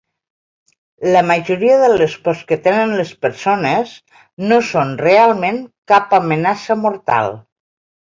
[1.15, 3.91] La majoria de les pors que tenen les persones
[4.53, 5.61] no són realment
[5.93, 7.31] cap amenaça mortal.